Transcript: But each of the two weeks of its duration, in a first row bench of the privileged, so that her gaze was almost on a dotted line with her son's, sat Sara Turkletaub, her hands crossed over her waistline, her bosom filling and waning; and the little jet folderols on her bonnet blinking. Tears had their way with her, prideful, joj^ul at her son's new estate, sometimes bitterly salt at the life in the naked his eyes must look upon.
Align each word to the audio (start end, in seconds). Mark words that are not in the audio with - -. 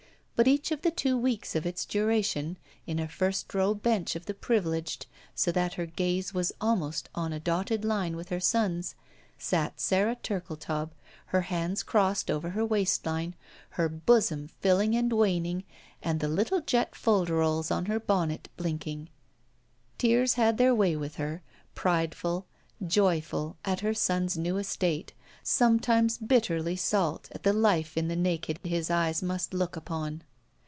But 0.37 0.47
each 0.47 0.71
of 0.71 0.81
the 0.81 0.89
two 0.89 1.19
weeks 1.19 1.55
of 1.55 1.67
its 1.67 1.85
duration, 1.85 2.57
in 2.87 2.97
a 2.97 3.07
first 3.07 3.53
row 3.53 3.75
bench 3.75 4.15
of 4.15 4.25
the 4.25 4.33
privileged, 4.33 5.05
so 5.35 5.51
that 5.51 5.75
her 5.75 5.85
gaze 5.85 6.33
was 6.33 6.51
almost 6.59 7.09
on 7.13 7.31
a 7.31 7.39
dotted 7.39 7.85
line 7.85 8.15
with 8.15 8.29
her 8.29 8.39
son's, 8.39 8.95
sat 9.37 9.79
Sara 9.79 10.15
Turkletaub, 10.15 10.93
her 11.27 11.41
hands 11.41 11.83
crossed 11.83 12.31
over 12.31 12.49
her 12.49 12.65
waistline, 12.65 13.35
her 13.75 13.87
bosom 13.87 14.47
filling 14.47 14.95
and 14.95 15.13
waning; 15.13 15.63
and 16.01 16.19
the 16.19 16.27
little 16.27 16.61
jet 16.61 16.93
folderols 16.95 17.69
on 17.69 17.85
her 17.85 17.99
bonnet 17.99 18.49
blinking. 18.57 19.09
Tears 19.99 20.33
had 20.33 20.57
their 20.57 20.73
way 20.73 20.95
with 20.95 21.17
her, 21.17 21.43
prideful, 21.75 22.47
joj^ul 22.83 23.57
at 23.63 23.81
her 23.81 23.93
son's 23.93 24.37
new 24.39 24.57
estate, 24.57 25.13
sometimes 25.43 26.17
bitterly 26.17 26.75
salt 26.75 27.29
at 27.31 27.43
the 27.43 27.53
life 27.53 27.95
in 27.95 28.07
the 28.07 28.15
naked 28.15 28.57
his 28.63 28.89
eyes 28.89 29.21
must 29.21 29.53
look 29.53 29.75
upon. 29.75 30.23